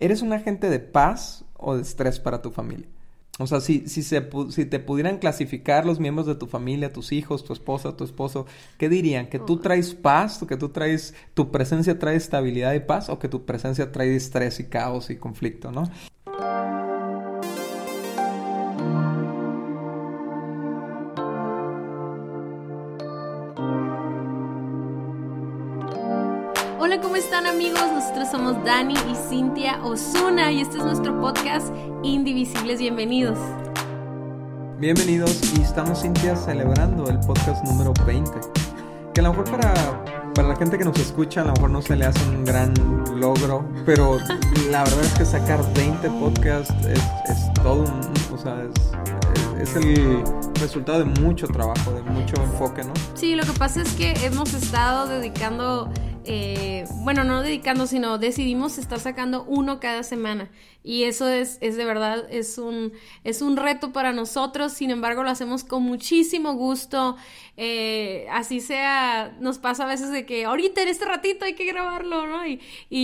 [0.00, 2.88] ¿eres un agente de paz o de estrés para tu familia?
[3.38, 7.10] O sea, si, si, se, si te pudieran clasificar los miembros de tu familia, tus
[7.10, 8.46] hijos, tu esposa, tu esposo,
[8.78, 9.26] ¿qué dirían?
[9.26, 10.44] ¿Que tú traes paz?
[10.48, 13.08] ¿Que tú traes, tu presencia trae estabilidad y paz?
[13.08, 15.90] ¿O que tu presencia trae estrés y caos y conflicto, no?
[28.34, 32.80] Somos Dani y Cintia Osuna y este es nuestro podcast Indivisibles.
[32.80, 33.38] Bienvenidos.
[34.80, 38.32] Bienvenidos y estamos Cintia celebrando el podcast número 20.
[39.14, 39.72] Que a lo mejor para,
[40.34, 42.74] para la gente que nos escucha a lo mejor no se le hace un gran
[43.14, 44.18] logro, pero
[44.72, 48.00] la verdad es que sacar 20 podcasts es, es todo un...
[48.34, 50.24] O sea, es, es el
[50.60, 52.94] resultado de mucho trabajo, de mucho enfoque, ¿no?
[53.14, 55.88] Sí, lo que pasa es que hemos estado dedicando
[56.26, 60.50] eh, bueno, no dedicando, sino decidimos estar sacando uno cada semana.
[60.82, 62.92] Y eso es, es de verdad, es un,
[63.24, 67.16] es un reto para nosotros, sin embargo lo hacemos con muchísimo gusto.
[67.56, 71.64] Eh, así sea, nos pasa a veces de que ahorita en este ratito hay que
[71.64, 72.46] grabarlo, ¿no?
[72.46, 72.60] Y,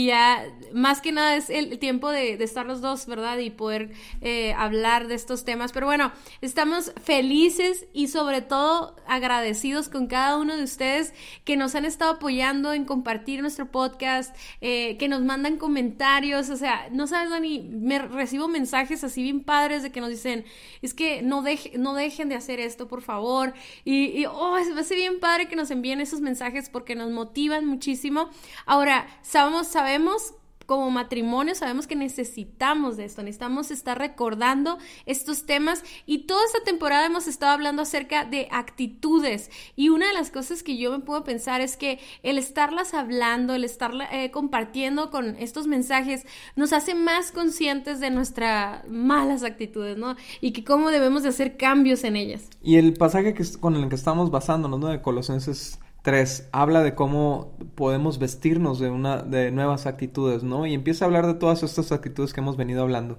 [0.06, 3.38] ya, más que nada es el tiempo de, de estar los dos, ¿verdad?
[3.38, 5.72] Y poder eh, hablar de estos temas.
[5.72, 6.12] Pero bueno,
[6.42, 12.12] estamos felices y sobre todo agradecidos con cada uno de ustedes que nos han estado
[12.12, 13.09] apoyando en compartir
[13.40, 19.04] nuestro podcast, eh, que nos mandan comentarios, o sea, no sabes, Dani, me recibo mensajes
[19.04, 20.44] así bien padres de que nos dicen,
[20.82, 21.44] es que no,
[21.78, 23.52] no dejen de hacer esto, por favor.
[23.84, 27.66] Y, y oh, me hace bien padre que nos envíen esos mensajes porque nos motivan
[27.66, 28.30] muchísimo.
[28.66, 30.34] Ahora, sabemos, sabemos
[30.70, 36.62] como matrimonio sabemos que necesitamos de esto, necesitamos estar recordando estos temas y toda esta
[36.62, 41.00] temporada hemos estado hablando acerca de actitudes y una de las cosas que yo me
[41.00, 46.72] puedo pensar es que el estarlas hablando, el estar eh, compartiendo con estos mensajes nos
[46.72, 50.14] hace más conscientes de nuestras malas actitudes, ¿no?
[50.40, 52.48] Y que cómo debemos de hacer cambios en ellas.
[52.62, 54.86] Y el pasaje que, con el que estamos basándonos, ¿no?
[54.86, 60.66] De Colosenses 3 habla de cómo podemos vestirnos de una de nuevas actitudes, ¿no?
[60.66, 63.18] Y empieza a hablar de todas estas actitudes que hemos venido hablando.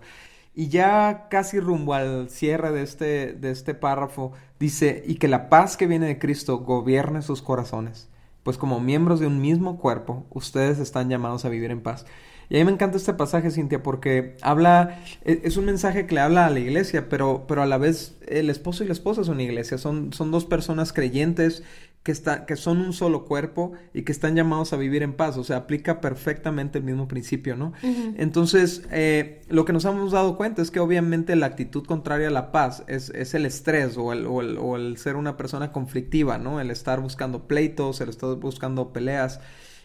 [0.54, 5.50] Y ya casi rumbo al cierre de este, de este párrafo, dice, y que la
[5.50, 8.10] paz que viene de Cristo gobierne sus corazones,
[8.44, 12.06] pues como miembros de un mismo cuerpo, ustedes están llamados a vivir en paz.
[12.50, 16.16] Y a mí me encanta este pasaje, Cintia, porque habla, e, es un mensaje que
[16.16, 19.24] le habla a la iglesia, pero, pero a la vez el esposo y la esposa
[19.24, 21.64] son iglesia, son, son dos personas creyentes
[22.04, 25.38] que, está, que son un solo cuerpo y que están llamados a vivir en paz.
[25.38, 27.74] O sea, aplica perfectamente el mismo principio, ¿no?
[28.18, 32.32] Entonces, eh, lo que nos hemos dado cuenta es que obviamente la actitud contraria a
[32.32, 35.72] la paz es, es el estrés o el, o, el, o el, ser una persona
[35.72, 36.60] conflictiva, ¿no?
[36.60, 39.40] El estar buscando pleitos, el estar buscando peleas.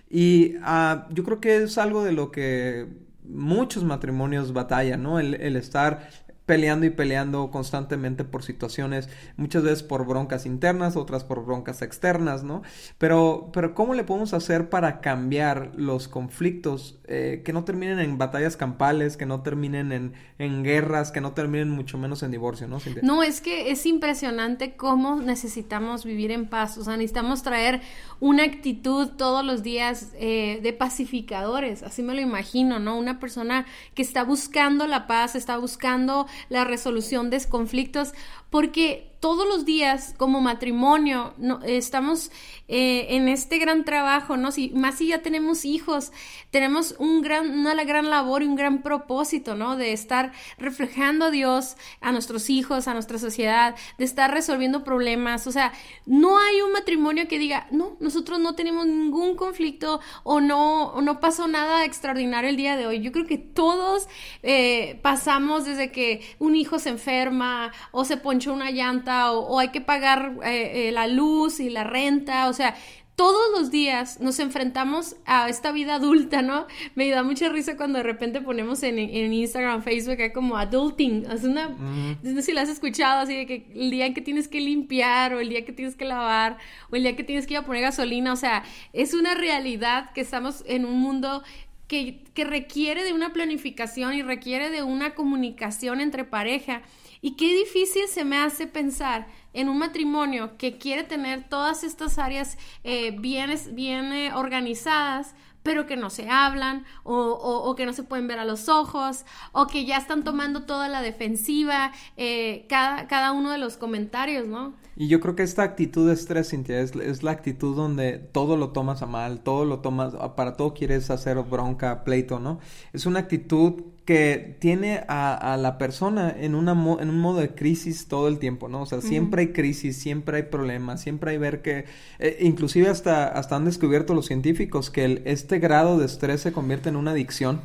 [0.09, 2.87] Y uh, yo creo que es algo de lo que
[3.25, 5.19] muchos matrimonios batallan, ¿no?
[5.19, 6.09] El, el estar
[6.47, 12.45] peleando y peleando constantemente por situaciones, muchas veces por broncas internas, otras por broncas externas,
[12.45, 12.63] ¿no?
[12.99, 18.17] Pero, pero ¿cómo le podemos hacer para cambiar los conflictos eh, que no terminen en
[18.17, 22.69] batallas campales, que no terminen en, en, guerras, que no terminen mucho menos en divorcio,
[22.69, 22.79] ¿no?
[23.03, 27.81] No, es que es impresionante cómo necesitamos vivir en paz, o sea, necesitamos traer
[28.21, 32.99] una actitud todos los días eh, de pacificadores, así me lo imagino, ¿no?
[32.99, 38.13] Una persona que está buscando la paz, está buscando la resolución de conflictos,
[38.51, 42.31] porque todos los días como matrimonio no, estamos
[42.69, 44.53] eh, en este gran trabajo, ¿no?
[44.53, 46.13] Si, más si ya tenemos hijos,
[46.51, 49.77] tenemos un gran, una gran labor y un gran propósito, ¿no?
[49.77, 55.47] De estar reflejando a Dios a nuestros hijos, a nuestra sociedad, de estar resolviendo problemas.
[55.47, 55.73] O sea,
[56.05, 61.01] no hay un matrimonio que diga, no, nosotros no tenemos ningún conflicto o no, o
[61.03, 63.01] no pasó nada extraordinario el día de hoy.
[63.01, 64.09] Yo creo que todos
[64.43, 69.69] eh, pasamos desde que un hijo se enferma o se ponchó una llanta o, hay
[69.69, 72.75] que pagar eh, eh, la luz y la renta, o sea,
[73.17, 76.67] todos los días nos enfrentamos a esta vida adulta, ¿no?
[76.95, 81.25] Me da mucha risa cuando de repente ponemos en, en Instagram, Facebook, hay como adulting.
[81.31, 84.21] Es una, no sé si lo has escuchado, así de que el día en que
[84.21, 86.59] tienes que limpiar, o el día que tienes que lavar,
[86.91, 90.13] o el día que tienes que ir a poner gasolina, o sea, es una realidad
[90.13, 91.43] que estamos en un mundo
[91.87, 96.83] que, requiere de una planificación y requiere de una comunicación entre pareja.
[97.23, 102.19] Y qué difícil se me hace pensar en un matrimonio que quiere tener todas estas
[102.19, 105.35] áreas eh, bien, bien eh, organizadas,
[105.67, 109.25] pero que no se hablan o, o, que no se pueden ver a los ojos
[109.51, 114.47] o que ya están tomando toda la defensiva, eh, cada, cada uno de los comentarios,
[114.47, 114.75] ¿no?
[114.95, 118.69] Y yo creo que esta actitud de estrés, Cintia, es, la actitud donde todo lo
[118.69, 122.61] tomas a mal, todo lo tomas, para todo quieres hacer bronca, pleito, ¿no?
[122.93, 128.07] Es una actitud que tiene a, la persona en, una en un modo de crisis
[128.07, 128.83] todo el tiempo, ¿no?
[128.83, 131.87] O sea, siempre hay crisis, siempre hay problemas, siempre hay ver que,
[132.21, 136.53] eh, inclusive hasta, hasta han descubierto los científicos que el, este grado de estrés se
[136.53, 137.63] convierte en una adicción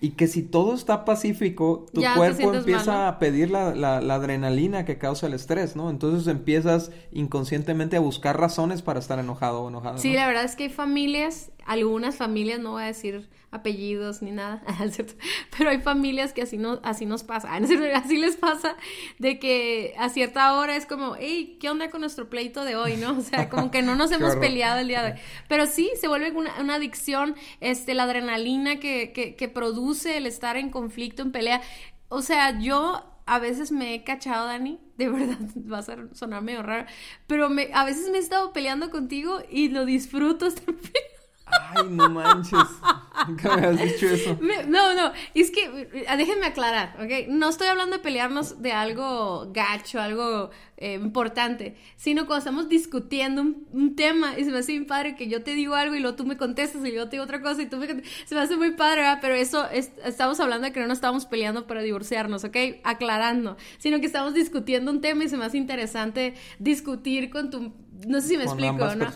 [0.00, 4.98] y que si todo está pacífico, tu cuerpo empieza a pedir la, la, adrenalina que
[4.98, 5.88] causa el estrés, ¿no?
[5.88, 9.98] Entonces empiezas inconscientemente a buscar razones para estar enojado o enojado.
[9.98, 14.32] Sí, la verdad es que hay familias, algunas familias, no voy a decir apellidos ni
[14.32, 14.60] nada,
[15.56, 17.54] pero hay familias que así, no, así nos pasa,
[17.94, 18.74] así les pasa
[19.20, 22.96] de que a cierta hora es como, hey, ¿qué onda con nuestro pleito de hoy,
[22.96, 23.16] no?
[23.16, 25.18] O sea, como que no nos hemos peleado el día de hoy.
[25.48, 30.26] Pero sí, se vuelve una, una adicción, este, la adrenalina que, que, que produce el
[30.26, 31.62] estar en conflicto, en pelea.
[32.08, 35.38] O sea, yo a veces me he cachado, Dani, de verdad
[35.72, 36.86] va a sonar medio raro,
[37.28, 40.74] pero me, a veces me he estado peleando contigo y lo disfruto estar
[41.74, 42.68] Ay, no manches.
[43.28, 44.38] Nunca me has dicho eso.
[44.68, 47.28] no, no, es que eh, déjenme aclarar, ¿ok?
[47.28, 53.42] No estoy hablando de pelearnos de algo gacho, algo eh, importante, sino cuando estamos discutiendo
[53.42, 56.16] un, tema y se me hace muy padre que yo te digo algo y luego
[56.16, 58.28] tú me contestas y yo te digo otra cosa y tú me contestas.
[58.28, 59.18] Se me hace muy padre, ¿verdad?
[59.20, 62.56] Pero eso, estamos hablando de que no nos estamos peleando para divorciarnos, ¿ok?
[62.84, 67.72] Aclarando, sino que estamos discutiendo un tema y se me hace interesante discutir con tu
[68.06, 69.06] no sé si me explico, ¿no?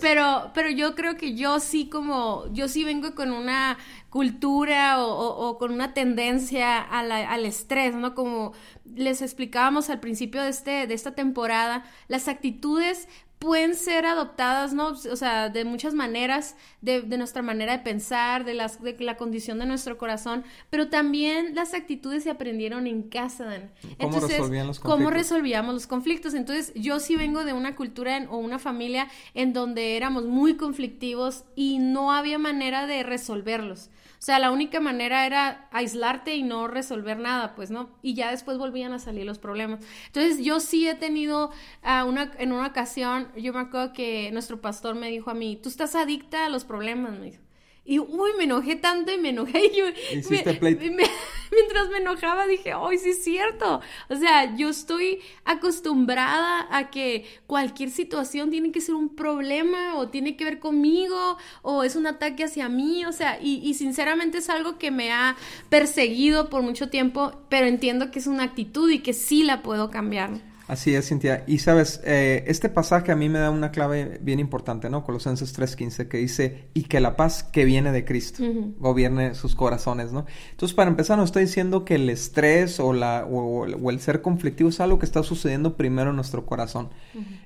[0.00, 3.78] Pero, pero yo creo que yo sí como, yo sí vengo con una
[4.10, 8.14] cultura o, con una tendencia al estrés, ¿no?
[8.14, 8.52] Como
[8.94, 13.08] les explicábamos al principio de, este, de esta temporada, las actitudes
[13.38, 14.88] pueden ser adoptadas, ¿no?
[14.88, 19.58] O sea, de muchas maneras, de, nuestra manera de pensar, de, las, de la condición
[19.58, 23.70] de nuestro corazón, pero también las actitudes se aprendieron en casa, Dan.
[23.82, 24.96] ¿Cómo Entonces, resolvían los conflictos?
[24.96, 26.34] ¿Cómo resolvíamos los conflictos?
[26.34, 31.44] Entonces, yo sí vengo de una cultura o una familia en donde éramos muy conflictivos
[31.56, 33.90] y no había manera de resolverlos.
[34.18, 37.88] O sea, la única manera era aislarte y no resolver nada, pues, ¿no?
[38.02, 39.78] Y ya después volvían a salir los problemas.
[40.06, 41.52] Entonces, yo sí he tenido
[41.84, 45.56] uh, una, en una ocasión, yo me acuerdo que nuestro pastor me dijo a mí,
[45.62, 47.42] tú estás adicta a los problemas, me dijo.
[47.88, 49.64] Y uy, me enojé tanto y me enojé.
[49.72, 49.86] Y yo,
[51.50, 53.80] mientras me enojaba dije, ¡ay, sí es cierto!
[54.10, 60.10] O sea, yo estoy acostumbrada a que cualquier situación tiene que ser un problema o
[60.10, 63.06] tiene que ver conmigo o es un ataque hacia mí.
[63.06, 65.34] O sea, y, y sinceramente es algo que me ha
[65.70, 69.88] perseguido por mucho tiempo, pero entiendo que es una actitud y que sí la puedo
[69.88, 70.32] cambiar.
[70.68, 71.44] Así es, Cintia.
[71.46, 75.02] Y sabes, eh, este pasaje a mí me da una clave bien importante, ¿no?
[75.02, 78.44] Colosenses 3.15, que dice, y que la paz que viene de Cristo
[78.78, 80.26] gobierne sus corazones, ¿no?
[80.50, 84.68] Entonces, para empezar, nos está diciendo que el estrés o, la, o, el ser conflictivo
[84.68, 86.90] es algo que está sucediendo primero en nuestro corazón.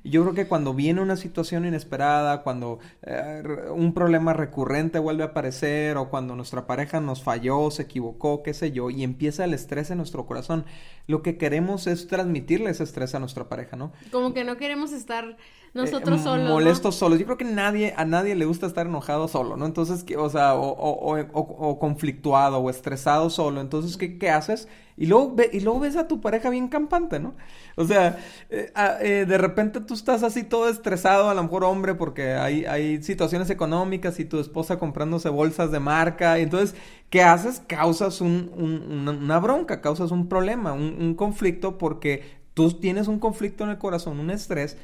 [0.02, 5.22] Y yo creo que cuando viene una situación inesperada, cuando eh, un problema recurrente vuelve
[5.22, 9.44] a aparecer, o cuando nuestra pareja nos falló, se equivocó, qué sé yo, y empieza
[9.44, 10.64] el estrés en nuestro corazón,
[11.06, 13.92] lo que queremos es transmitirle ese estrés a nuestra pareja, ¿no?
[14.10, 15.36] Como que no queremos estar
[15.74, 16.50] nosotros eh, solos.
[16.50, 17.18] Molestos solos.
[17.18, 19.64] Yo creo que nadie, a nadie le gusta estar enojado solo, ¿no?
[19.64, 23.60] Entonces, o sea, o, o, o, conflictuado o estresado solo.
[23.60, 24.68] Entonces, ¿qué, qué haces?
[24.98, 27.34] Y luego, ve, y luego ves a tu pareja bien campante, ¿no?
[27.76, 28.18] O sea,
[28.50, 32.34] eh, ah, eh, de repente tú estás así todo estresado, a lo mejor hombre, porque
[32.34, 36.38] hay, hay situaciones económicas y tu esposa comprándose bolsas de marca.
[36.38, 36.74] Y entonces,
[37.08, 37.62] ¿qué haces?
[37.66, 43.18] Causas un, un, una, bronca, causas un problema, un, un conflicto porque tú tienes un
[43.18, 44.76] conflicto en el corazón, un estrés,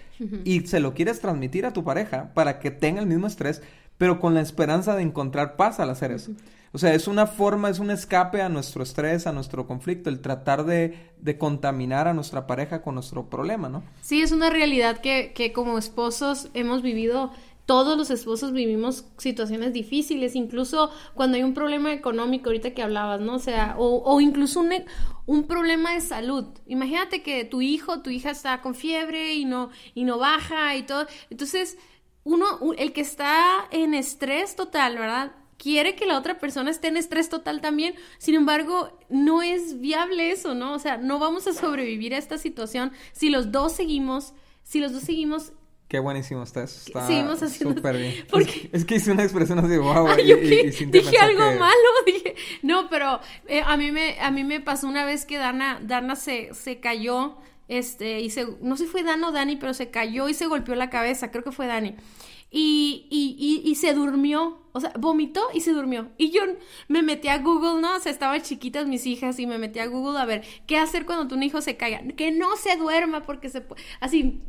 [0.45, 3.63] y se lo quieres transmitir a tu pareja para que tenga el mismo estrés,
[3.97, 6.33] pero con la esperanza de encontrar paz al hacer eso.
[6.73, 10.21] O sea, es una forma, es un escape a nuestro estrés, a nuestro conflicto, el
[10.21, 13.83] tratar de, de contaminar a nuestra pareja con nuestro problema, ¿no?
[14.03, 17.33] Sí, es una realidad que, que como esposos hemos vivido
[17.69, 23.21] todos los esposos vivimos situaciones difíciles, incluso cuando hay un problema económico, ahorita que hablabas,
[23.21, 23.35] ¿no?
[23.35, 24.73] O sea, o, incluso un,
[25.27, 26.47] un, problema de salud.
[26.67, 30.85] Imagínate que tu hijo, tu hija está con fiebre y no, y no baja y
[30.85, 31.07] todo.
[31.29, 31.77] Entonces,
[32.25, 32.47] uno,
[32.79, 35.33] el que está en estrés total, ¿verdad?
[35.59, 37.95] quiere que la otra persona esté en estrés total también.
[38.17, 40.73] Sin embargo, no es viable eso, ¿no?
[40.73, 44.33] O sea, no vamos a sobrevivir a esta situación si los dos seguimos,
[44.63, 45.53] si los dos seguimos
[45.89, 46.87] Qué buenísimo estás.
[46.87, 47.75] Está Seguimos haciendo.
[47.75, 48.15] Súper bien.
[48.73, 50.07] Es, que hice una expresión así, wow.
[50.17, 51.89] dije algo malo.
[52.07, 55.81] Dije, no, pero eh, a, mí me, a mí me pasó una vez que Dana,
[55.83, 57.39] Dana se, se cayó.
[57.69, 60.47] Este, y se, no sé si fue Dana o Dani, pero se cayó y se
[60.47, 61.31] golpeó la cabeza.
[61.31, 61.97] Creo que fue Dani.
[62.51, 66.09] Y, y, y, y, se durmió, o sea, vomitó y se durmió.
[66.17, 66.43] Y yo
[66.89, 67.97] me metí a Google, ¿no?
[67.97, 71.05] O sea, estaban chiquitas mis hijas y me metí a Google a ver qué hacer
[71.05, 72.01] cuando tu hijo se caiga.
[72.17, 73.67] Que no se duerma porque se...
[74.01, 74.41] Así,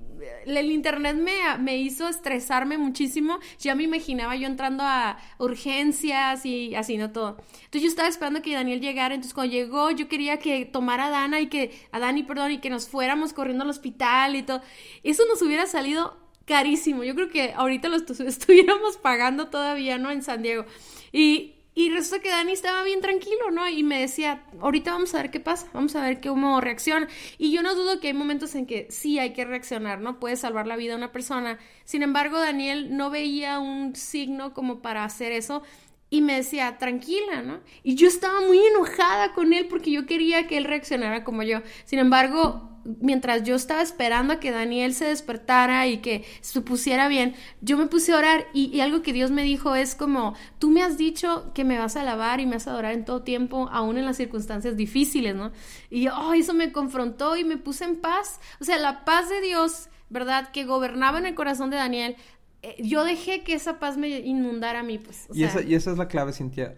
[0.46, 3.40] el internet me, me hizo estresarme muchísimo.
[3.60, 7.38] Ya me imaginaba yo entrando a urgencias y así, no todo.
[7.66, 9.16] Entonces yo estaba esperando que Daniel llegara.
[9.16, 12.58] Entonces cuando llegó, yo quería que tomara a Dana y que, a Dani, perdón, y
[12.60, 14.62] que nos fuéramos corriendo al hospital y todo.
[15.04, 17.04] Eso nos hubiera salido carísimo.
[17.04, 20.12] Yo creo que ahorita lo estuviéramos pagando todavía, ¿no?
[20.12, 20.66] En San Diego.
[21.12, 23.66] Y, y resulta que Dani estaba bien tranquilo, ¿no?
[23.70, 27.08] Y me decía, ahorita vamos a ver qué pasa, vamos a ver cómo reacciona.
[27.38, 30.20] Y yo no dudo que hay momentos en que sí hay que reaccionar, ¿no?
[30.20, 31.58] Puede salvar la vida a una persona.
[31.86, 35.64] Sin embargo, Daniel no veía un signo como para hacer eso
[36.10, 37.62] y me decía, tranquila, ¿no?
[37.82, 41.62] Y yo estaba muy enojada con él porque yo quería que él reaccionara como yo.
[41.86, 47.08] Sin embargo, mientras yo estaba esperando a que Daniel se despertara y que se pusiera
[47.08, 50.70] bien, yo me puse a orar y, algo que Dios me dijo es como, tú
[50.70, 53.24] me has dicho que me vas a alabar y me vas a adorar en todo
[53.24, 55.52] tiempo, aún en las circunstancias difíciles, ¿no?
[55.90, 58.40] Y oh, eso me confrontó y me puse en paz.
[58.60, 60.52] O sea, la paz de Dios, ¿verdad?
[60.52, 62.16] Que gobernaba en el corazón de Daniel,
[62.62, 65.28] eh, yo dejé que esa paz me inundara a mí, pues.
[65.34, 66.76] y, esa, y esa es la clave, Cintia.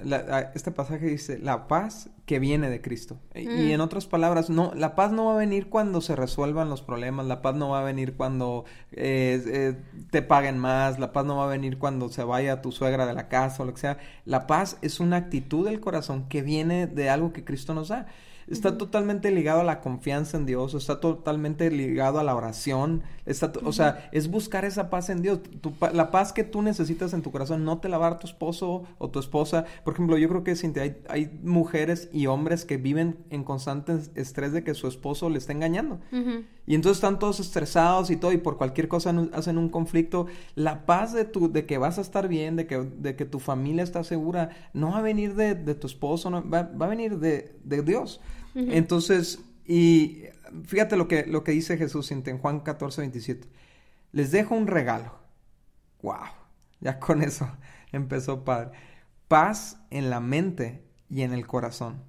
[0.54, 3.18] este pasaje dice, la paz que viene de Cristo.
[3.34, 3.72] Y mm.
[3.72, 7.26] en otras palabras, no, la paz no va a venir cuando se resuelvan los problemas,
[7.26, 9.76] la paz no va a venir cuando eh, eh,
[10.12, 13.14] te paguen más, la paz no va a venir cuando se vaya tu suegra de
[13.14, 13.98] la casa o lo que sea.
[14.26, 18.06] La paz es una actitud del corazón que viene de algo que Cristo nos da.
[18.48, 23.52] Está totalmente ligado a la confianza en Dios, está totalmente ligado a la oración, está,
[23.64, 25.40] o sea, es buscar esa paz en Dios.
[25.94, 28.28] la paz que tú necesitas en tu corazón, no te la va a dar tu
[28.28, 29.66] esposo o tu esposa.
[29.84, 34.52] Por ejemplo, yo creo que hay, hay mujeres y hombres que viven en constante estrés
[34.54, 36.00] de que su esposo le está engañando.
[36.72, 40.28] Y entonces están todos estresados y todo, y por cualquier cosa hacen un conflicto.
[40.56, 43.40] La paz de, tu, de que vas a estar bien, de que, de que tu
[43.40, 47.20] familia está segura, no va a venir de, tu esposo, no, va, va, a venir
[47.20, 48.22] de, de Dios.
[48.56, 50.24] Entonces, y
[50.64, 53.50] fíjate lo que, lo que dice Jesús en Juan 14, 27.
[54.14, 55.20] Les dejo un regalo.
[56.02, 56.24] ¡Wow!
[56.80, 57.50] Ya con eso
[57.92, 58.72] empezó Padre.
[59.28, 62.02] Paz en la mente y en el corazón.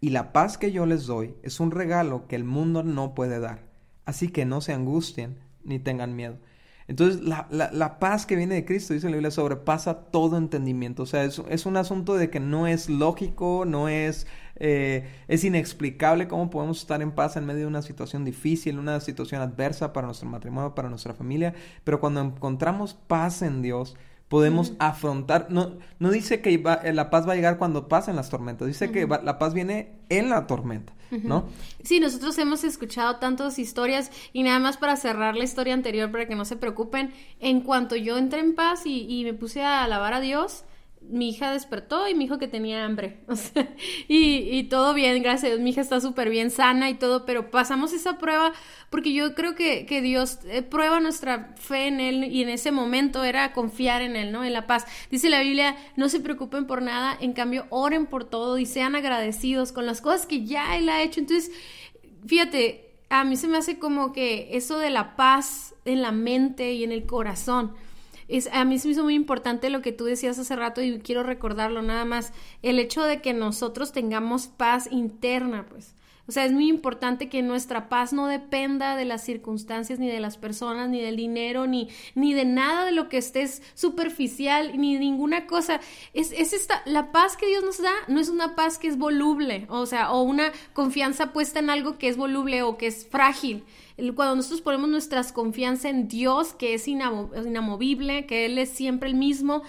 [0.00, 3.38] Y la paz que yo les doy es un regalo que el mundo no puede
[3.38, 3.72] dar.
[4.04, 6.38] Así que no se angustien ni tengan miedo.
[6.86, 11.04] Entonces, la, la, paz que viene de Cristo, dice la Biblia, sobrepasa todo entendimiento.
[11.04, 15.44] O sea, es, es un asunto de que no es lógico, no es, eh, es
[15.44, 19.94] inexplicable cómo podemos estar en paz en medio de una situación difícil, una situación adversa
[19.94, 21.54] para nuestro matrimonio, para nuestra familia.
[21.84, 23.96] Pero cuando encontramos paz en Dios,
[24.28, 26.58] podemos afrontar, no, no dice que
[26.92, 30.30] la paz va a llegar cuando pasen las tormentas, dice que la paz viene en
[30.30, 30.92] la tormenta.
[31.22, 31.46] ¿no?
[31.84, 36.26] Sí, nosotros hemos escuchado tantas historias y nada más para cerrar la historia anterior para
[36.26, 39.84] que no se preocupen, en cuanto yo entré en paz y, y me puse a
[39.84, 40.64] alabar a Dios,
[41.08, 43.20] mi hija despertó y me dijo que tenía hambre.
[44.06, 45.60] Y, y, todo bien, gracias a Dios.
[45.60, 48.52] Mi hija está súper bien sana y todo, pero pasamos esa prueba
[48.90, 52.70] porque yo creo que, que Dios eh, prueba nuestra fe en Él y en ese
[52.70, 54.44] momento era confiar en Él, ¿no?
[54.44, 54.84] En la paz.
[55.10, 58.94] Dice la Biblia, no se preocupen por nada, en cambio, oren por todo y sean
[58.94, 61.20] agradecidos con las cosas que ya Él ha hecho.
[61.20, 61.50] Entonces,
[62.26, 66.72] fíjate, a mí se me hace como que eso de la paz en la mente
[66.72, 67.74] y en el corazón
[68.28, 70.98] es, a mí se me hizo muy importante lo que tú decías hace rato y
[71.00, 75.94] quiero recordarlo nada más, el hecho de que nosotros tengamos paz interna, pues.
[76.26, 80.20] O sea, es muy importante que nuestra paz no dependa de las circunstancias, ni de
[80.20, 84.98] las personas, ni del dinero, ni, ni de nada de lo que estés superficial, ni
[84.98, 85.80] ninguna cosa.
[86.14, 88.96] Es, es esta, la paz que Dios nos da no es una paz que es
[88.96, 93.06] voluble, o sea, o una confianza puesta en algo que es voluble o que es
[93.06, 93.64] frágil
[94.16, 99.14] cuando nosotros ponemos nuestra confianza en Dios, que es inamovible, que Él es siempre el
[99.14, 99.62] mismo,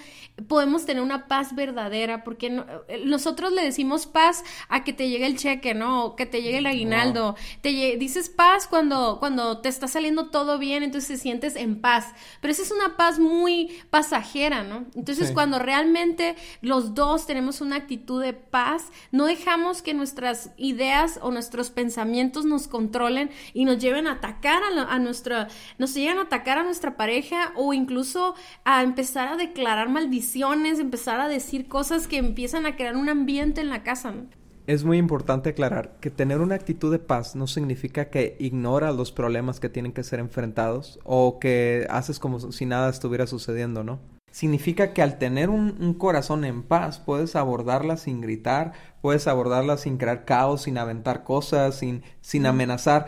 [0.48, 2.48] podemos tener una paz verdadera, porque
[2.88, 6.06] eh, nosotros le decimos paz a que te llegue el cheque, ¿no?
[6.06, 7.36] O que te llegue el aguinaldo.
[7.62, 12.08] Te dices paz cuando, cuando te está saliendo todo bien, entonces te sientes en paz.
[12.42, 14.86] Pero esa es una paz muy pasajera, ¿no?
[14.96, 21.20] Entonces, cuando realmente los dos tenemos una actitud de paz, no dejamos que nuestras ideas
[21.22, 26.24] o nuestros pensamientos nos controlen y nos lleven a atacar a, nuestra, nos llegan a
[26.24, 32.08] atacar a nuestra pareja o incluso a empezar a declarar maldiciones, empezar a decir cosas
[32.08, 34.14] que empiezan a crear un ambiente en la casa.
[34.68, 39.12] Es muy importante aclarar que tener una actitud de paz no significa que ignora los
[39.12, 44.00] problemas que tienen que ser enfrentados o que haces como si nada estuviera sucediendo, ¿no?
[44.32, 49.98] Significa que al tener un, corazón en paz puedes abordarla sin gritar, puedes abordarla sin
[49.98, 53.06] crear caos, sin aventar cosas, sin, sin amenazar.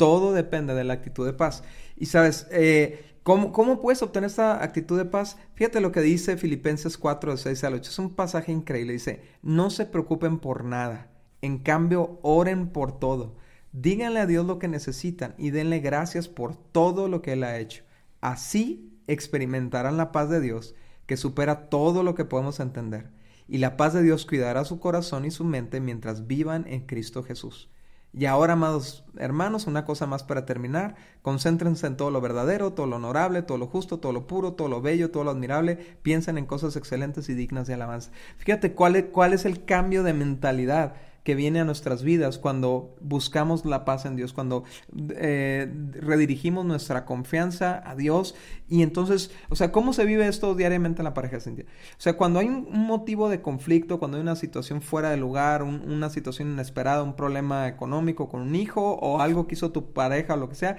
[0.00, 1.62] Todo depende de la actitud de paz.
[1.94, 5.36] Y sabes, eh, ¿cómo, ¿cómo, puedes obtener esta actitud de paz?
[5.52, 7.90] Fíjate lo que dice Filipenses 4, de 6 al 8.
[7.90, 8.94] Es un pasaje increíble.
[8.94, 11.10] Dice, no se preocupen por nada.
[11.42, 13.36] En cambio, oren por todo.
[13.72, 17.58] Díganle a Dios lo que necesitan y denle gracias por todo lo que Él ha
[17.58, 17.84] hecho.
[18.22, 23.10] Así experimentarán la paz de Dios que supera todo lo que podemos entender.
[23.46, 27.22] Y la paz de Dios cuidará su corazón y su mente mientras vivan en Cristo
[27.22, 27.68] Jesús.
[28.12, 30.96] Y ahora, amados hermanos, una cosa más para terminar.
[31.22, 34.68] Concéntrense en todo lo verdadero, todo lo honorable, todo lo justo, todo lo puro, todo
[34.68, 35.76] lo bello, todo lo admirable.
[36.02, 38.10] Piensen en cosas excelentes y dignas de alabanza.
[38.38, 42.96] Fíjate cuál es, cuál es el cambio de mentalidad que viene a nuestras vidas cuando
[43.00, 44.64] buscamos la paz en Dios, cuando
[45.10, 48.34] eh, redirigimos nuestra confianza a Dios.
[48.68, 51.66] Y entonces, o sea, ¿cómo se vive esto diariamente en la pareja, Cintia?
[51.66, 55.62] O sea, cuando hay un, motivo de conflicto, cuando hay una situación fuera de lugar,
[55.62, 60.34] una situación inesperada, un problema económico con un hijo o algo que hizo tu pareja
[60.34, 60.78] o lo que sea,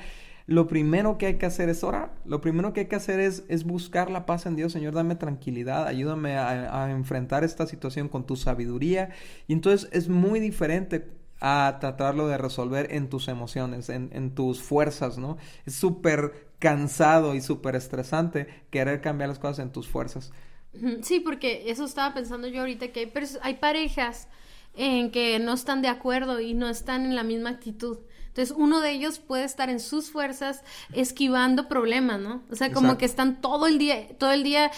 [0.51, 2.11] lo primero que hay que hacer es orar.
[2.25, 4.73] Lo primero que hay que hacer es, es buscar la paz en Dios.
[4.73, 9.11] Señor, dame tranquilidad, ayúdame a, enfrentar esta situación con tu sabiduría.
[9.47, 11.07] Y entonces es muy diferente
[11.39, 15.37] a tratarlo de resolver en tus emociones, en, en tus fuerzas, ¿no?
[15.65, 20.33] Es súper cansado y súper estresante querer cambiar las cosas en tus fuerzas.
[21.01, 24.27] Sí, porque eso estaba pensando yo ahorita, que hay, hay parejas
[24.75, 27.99] en que no están de acuerdo y no están en la misma actitud.
[28.31, 32.43] Entonces, uno de ellos puede estar en sus fuerzas esquivando problemas, ¿no?
[32.49, 34.71] O sea, como que están todo el día, todo el día,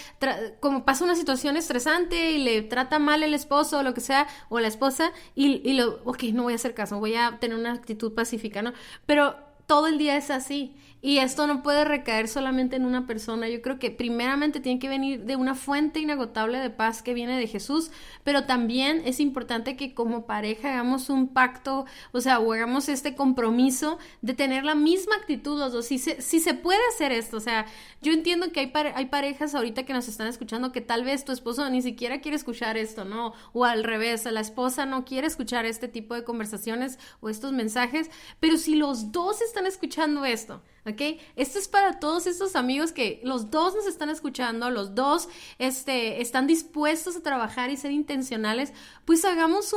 [0.60, 4.27] como pasa una situación estresante y le trata mal el esposo o lo que sea,
[4.50, 7.55] o la esposa, y, y lo, ok, no voy a hacer caso, voy a tener
[7.55, 8.74] una actitud pacífica, ¿no?
[9.05, 9.36] Pero
[9.67, 10.75] todo el día es así.
[11.05, 13.50] Y esto no puede recaer solamente en una persona.
[13.50, 17.38] Yo creo que primeramente tiene que venir de una fuente inagotable de paz que viene
[17.38, 17.91] de Jesús,
[18.24, 23.15] pero también es importante que como pareja hagamos un pacto, o sea, o hagamos este
[23.15, 25.88] compromiso de tener la misma actitud los dos.
[25.88, 27.65] Si se, si se puede hacer esto, o sea,
[28.01, 31.33] yo entiendo que hay, hay parejas ahorita que nos están escuchando que tal vez tu
[31.33, 33.33] esposo ni siquiera quiere escuchar esto, ¿no?
[33.51, 38.10] O al revés, la esposa no quiere escuchar este tipo de conversaciones o estos mensajes,
[38.39, 41.20] pero si los dos están escuchando esto, ¿ok?
[41.36, 46.22] Esto es para todos estos amigos que los dos nos están escuchando, los dos este,
[46.22, 48.74] están dispuestos a trabajar y ser intencionales,
[49.06, 49.74] pues hagamos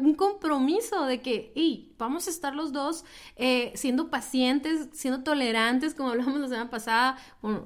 [0.00, 3.04] un compromiso de que, hey, vamos a estar los dos
[3.36, 7.16] eh, siendo pacientes, siendo tolerantes, como hablamos la semana pasada,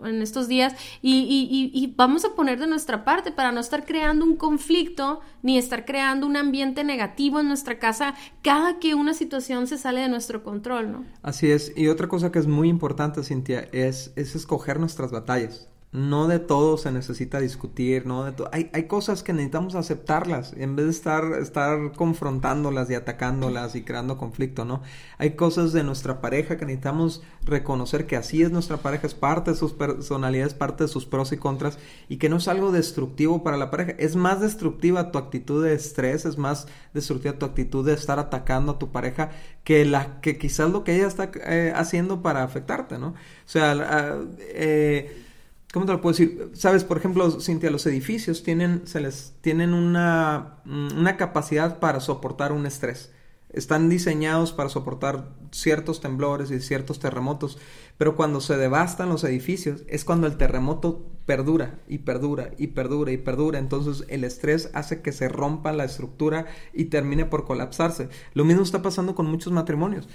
[0.04, 4.24] en estos días, y, y, vamos a poner de nuestra parte para no estar creando
[4.24, 9.66] un conflicto ni estar creando un ambiente negativo en nuestra casa cada que una situación
[9.66, 11.04] se sale de nuestro control, ¿no?
[11.22, 12.79] Así es, y otra cosa que es muy importante,
[13.22, 18.48] Cintia, es, es escoger nuestras batallas no de todo se necesita discutir, no de todo.
[18.52, 23.82] Hay, hay cosas que necesitamos aceptarlas en vez de estar, estar confrontándolas y atacándolas y
[23.82, 24.82] creando conflicto, ¿no?
[25.18, 29.50] Hay cosas de nuestra pareja que necesitamos reconocer que así es nuestra pareja, es parte
[29.50, 31.76] de sus personalidades, parte de sus pros y contras
[32.08, 33.92] y que no es algo destructivo para la pareja.
[33.98, 38.72] Es más destructiva tu actitud de estrés, es más destructiva tu actitud de estar atacando
[38.72, 39.30] a tu pareja
[39.64, 43.08] que la que quizás lo que ella está eh, haciendo para afectarte, ¿no?
[43.08, 43.14] O
[43.46, 45.26] sea, eh,
[45.72, 46.50] ¿Cómo te lo puedo decir?
[46.54, 52.50] Sabes, por ejemplo, Cintia, los edificios tienen, se les, tienen una, una capacidad para soportar
[52.50, 53.12] un estrés.
[53.52, 57.58] Están diseñados para soportar ciertos temblores y ciertos terremotos,
[57.98, 63.12] pero cuando se devastan los edificios es cuando el terremoto perdura y perdura y perdura
[63.12, 63.60] y perdura.
[63.60, 68.08] Entonces el estrés hace que se rompa la estructura y termine por colapsarse.
[68.34, 70.08] Lo mismo está pasando con muchos matrimonios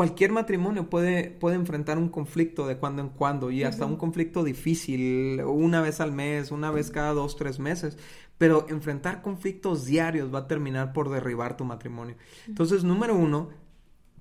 [0.00, 4.42] cualquier matrimonio puede, puede enfrentar un conflicto de cuando en cuando y hasta un conflicto
[4.42, 7.98] difícil, una vez al mes, una vez cada dos, tres meses,
[8.38, 12.16] pero enfrentar conflictos diarios va a terminar por derribar tu matrimonio.
[12.48, 13.50] Entonces, número uno,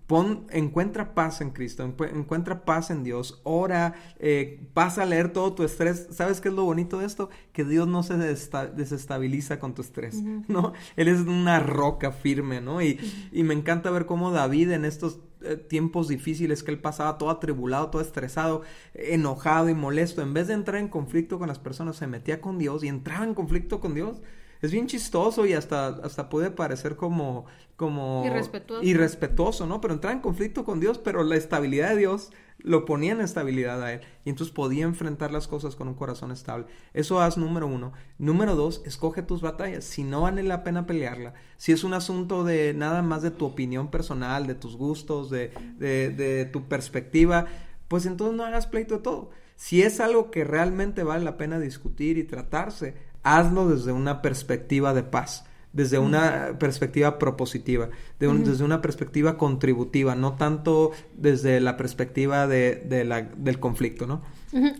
[0.05, 5.53] Pon, encuentra paz en Cristo, encuentra paz en Dios, ora, eh, pasa a leer todo
[5.53, 6.07] tu estrés.
[6.09, 7.29] ¿Sabes qué es lo bonito de esto?
[7.53, 10.15] Que Dios no se desestabiliza con tu estrés,
[10.47, 10.73] ¿no?
[10.95, 12.81] Él es una roca firme, ¿no?
[12.81, 12.99] Y,
[13.31, 17.29] y me encanta ver cómo David en estos eh, tiempos difíciles que él pasaba todo
[17.29, 21.95] atribulado, todo estresado, enojado y molesto, en vez de entrar en conflicto con las personas,
[21.95, 24.21] se metía con Dios y entraba en conflicto con Dios
[24.61, 27.45] es bien chistoso y hasta, hasta puede parecer como,
[27.75, 28.83] como irrespetuoso.
[28.83, 29.79] irrespetuoso, ¿no?
[29.81, 33.81] Pero entraba en conflicto con Dios, pero la estabilidad de Dios lo ponía en estabilidad
[33.81, 34.01] a él.
[34.25, 36.65] Y entonces podía enfrentar las cosas con un corazón estable.
[36.93, 37.93] Eso haz número uno.
[38.17, 39.85] Número dos, escoge tus batallas.
[39.85, 43.45] Si no vale la pena pelearla, si es un asunto de nada más de tu
[43.45, 47.45] opinión personal, de tus gustos, de, de, de tu perspectiva,
[47.87, 49.29] pues entonces no hagas pleito de todo.
[49.55, 54.93] Si es algo que realmente vale la pena discutir y tratarse, hazlo desde una perspectiva
[54.93, 62.47] de paz, desde una perspectiva propositiva, desde una perspectiva contributiva, no tanto desde la perspectiva
[62.47, 64.21] de, la, del conflicto, ¿no?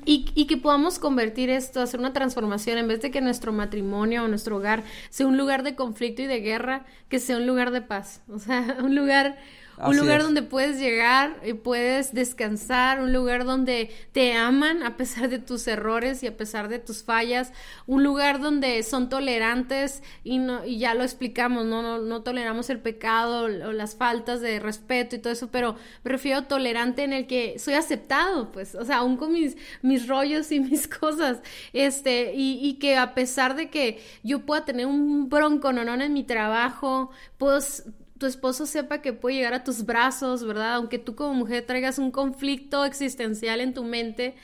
[0.06, 4.24] y, y, que podamos convertir esto, hacer una transformación, en vez de que nuestro matrimonio
[4.24, 7.70] o nuestro hogar sea un lugar de conflicto y de guerra, que sea un lugar
[7.70, 9.38] de paz, o sea, un lugar
[9.88, 15.30] un lugar donde puedes llegar y puedes descansar, un lugar donde te aman a pesar
[15.30, 17.54] de tus errores y a pesar de tus fallas,
[17.88, 21.82] un lugar donde son tolerantes y, no, y ya lo explicamos, ¿no?
[21.82, 26.44] No, no toleramos el pecado o las faltas de respeto y todo eso, pero prefiero
[26.44, 30.60] tolerante en el que soy aceptado, pues, o sea, aún con mis, mis rollos y
[30.60, 31.40] mis cosas,
[31.74, 36.14] este, y, y que a pesar de que yo pueda tener un bronco no en
[36.14, 37.84] mi trabajo, pues
[38.20, 40.76] tu esposo sepa que puede llegar a tus brazos, ¿verdad?
[40.76, 44.36] Aunque tú como mujer traigas un conflicto existencial en tu mente,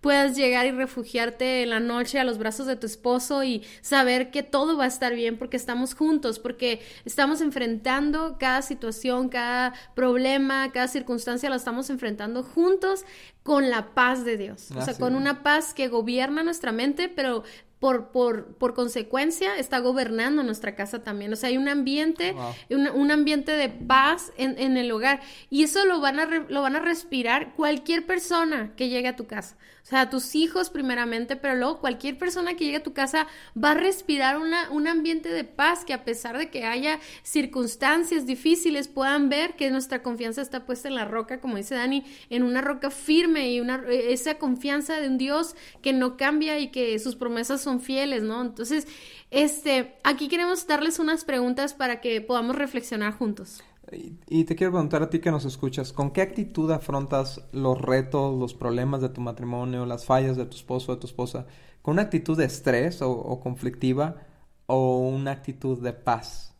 [0.00, 4.30] puedas llegar y refugiarte en la noche a los brazos de tu esposo y saber
[4.30, 9.74] que todo va a estar bien porque estamos juntos, porque estamos enfrentando cada situación, cada
[9.94, 13.04] problema, cada circunstancia, lo estamos enfrentando juntos
[13.42, 14.70] con la paz de Dios.
[14.76, 17.42] o sea, con una paz que gobierna nuestra mente, pero
[17.84, 21.30] por, por, por, consecuencia está gobernando nuestra casa también.
[21.34, 22.34] O sea, hay un ambiente,
[22.70, 25.20] un, ambiente de paz en, en, el hogar.
[25.50, 29.26] Y eso lo van, a lo van a respirar cualquier persona que llegue a tu
[29.26, 29.58] casa.
[29.84, 33.26] O sea, tus hijos primeramente, pero luego cualquier persona que llegue a tu casa
[33.62, 38.24] va a respirar una, un ambiente de paz que a pesar de que haya circunstancias
[38.24, 42.44] difíciles puedan ver que nuestra confianza está puesta en la roca, como dice Dani, en
[42.44, 46.98] una roca firme y una, esa confianza de un Dios que no cambia y que
[46.98, 48.42] sus promesas son fieles, ¿no?
[48.42, 48.86] Entonces,
[49.30, 53.62] este, aquí queremos darles unas preguntas para que podamos reflexionar juntos.
[53.92, 58.38] Y, te quiero preguntar a ti que nos escuchas, ¿con qué actitud afrontas los retos,
[58.38, 61.46] los problemas de tu matrimonio, las fallas de tu esposo o de tu esposa?
[61.82, 64.16] ¿Con una actitud de estrés o, conflictiva
[64.66, 66.54] o una actitud de paz?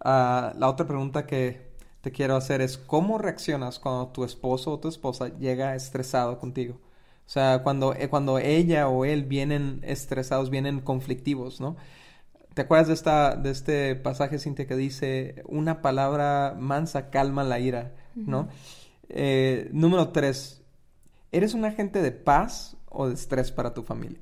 [0.00, 4.80] Ah, la otra pregunta que te quiero hacer es, ¿cómo reaccionas cuando tu esposo o
[4.80, 6.78] tu esposa llega estresado contigo?
[7.26, 11.76] O sea, cuando, eh, cuando ella o él vienen estresados, vienen conflictivos, ¿no?
[12.54, 17.58] ¿Te acuerdas de, esta, de este pasaje, Cintia, que dice, una palabra mansa calma la
[17.58, 18.48] ira, ¿no?
[19.08, 20.62] Eh, número tres,
[21.32, 24.20] ¿eres un agente de paz o de estrés para tu familia?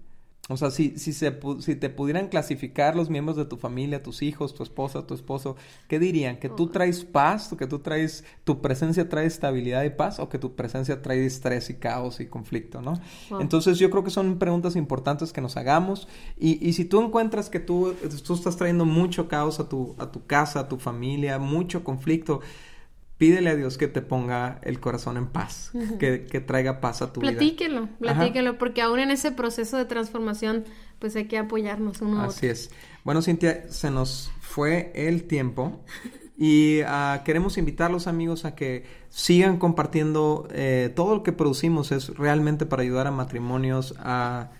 [0.52, 4.22] O sea, si, si, se, si te pudieran clasificar los miembros de tu familia, tus
[4.22, 5.56] hijos, tu esposa, tu esposo,
[5.88, 6.38] ¿qué dirían?
[6.38, 7.54] ¿Que tú traes paz?
[7.58, 10.18] ¿Que tú traes, tu presencia trae estabilidad y paz?
[10.18, 13.00] ¿O que tu presencia trae estrés y caos y conflicto, no?
[13.40, 16.08] Entonces yo creo que son preguntas importantes que nos hagamos.
[16.38, 20.10] Y, y si tú encuentras que tú, tú estás trayendo mucho caos a tu, a
[20.10, 22.40] tu casa, a tu familia, mucho conflicto,
[23.18, 27.20] pídele a Dios que te ponga el corazón en paz, que, traiga paz a tu
[27.20, 27.33] vida.
[27.33, 30.64] Platíquelo, platíquelo, porque aún en ese proceso de transformación,
[30.98, 32.70] pues hay que apoyarnos uno a Así es.
[33.05, 35.81] Bueno, Cintia, se nos fue el tiempo
[36.37, 42.09] y ah, queremos invitarlos amigos a que sigan compartiendo eh, todo lo que producimos es
[42.16, 44.51] realmente para ayudar a matrimonios a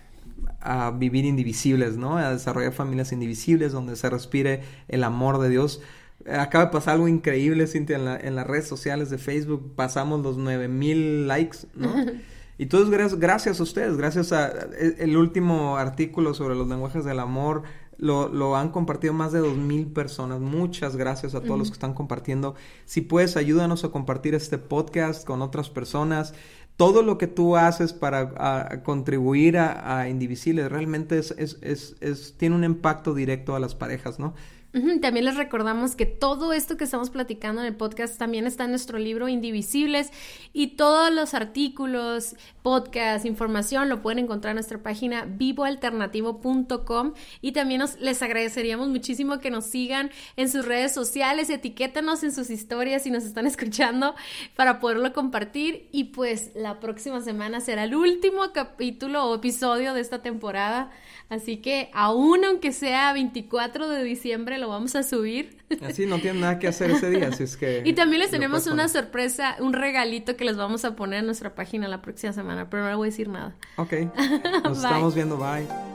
[0.63, 2.17] a vivir indivisibles, ¿no?
[2.17, 5.81] A desarrollar familias indivisibles donde se respire el amor de Dios.
[6.29, 9.73] Acaba de pasar algo increíble, Cintia, en, la, en las redes sociales de Facebook.
[9.75, 11.93] Pasamos los 9000 likes, ¿no?
[12.57, 17.03] Y todo es gracias, a ustedes, gracias a e, el último artículo sobre los lenguajes
[17.03, 17.63] del amor.
[17.97, 20.39] Lo, lo han compartido más de 2.000 personas.
[20.39, 22.55] Muchas gracias a todos los que están compartiendo.
[22.85, 26.33] Si puedes, ayúdanos a compartir este podcast con otras personas.
[26.75, 32.35] Todo lo que tú haces para contribuir a, a Indivisibles realmente es, es, es, es,
[32.37, 34.33] tiene un impacto directo a las parejas, ¿no?
[34.73, 38.71] También les recordamos que todo esto que estamos platicando en el podcast también está en
[38.71, 40.11] nuestro libro Indivisibles
[40.51, 47.83] y todos los artículos, podcast, información lo pueden encontrar en nuestra página vivoalternativo.com y también
[47.99, 53.11] les agradeceríamos muchísimo que nos sigan en sus redes sociales, etiquétanos en sus historias si
[53.11, 54.15] nos están escuchando
[54.55, 60.01] para poderlo compartir y pues la próxima semana será el último capítulo o episodio de
[60.01, 60.89] esta temporada.
[61.29, 65.57] Así que aún aunque sea 24 de diciembre lo vamos a subir.
[65.81, 67.81] Así no tienen nada que hacer ese día, así es que...
[67.83, 71.53] Y también les tenemos una sorpresa, un regalito que les vamos a poner en nuestra
[71.53, 73.55] página la próxima semana, pero no le voy a decir nada.
[73.75, 73.93] Ok,
[74.63, 75.92] nos estamos viendo, bye.